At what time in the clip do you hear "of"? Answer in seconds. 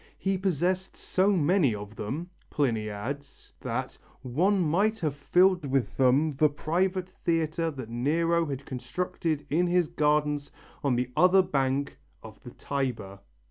1.75-1.95, 12.23-12.39